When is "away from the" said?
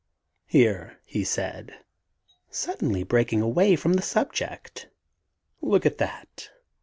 3.43-4.01